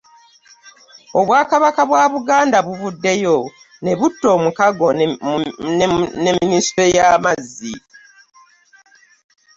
[1.19, 3.37] Obwakabaka bwa Buganda buvuddeyo
[3.83, 4.87] ne butta omukago
[6.25, 7.73] ne Minisitule y'amazzi